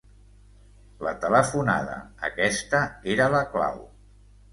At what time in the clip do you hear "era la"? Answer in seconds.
3.17-3.43